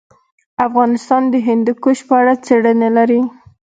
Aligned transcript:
افغانستان 0.67 1.23
د 1.33 1.35
هندوکش 1.47 1.97
په 2.07 2.13
اړه 2.21 2.33
څېړنې 2.45 2.89
لري. 2.97 3.21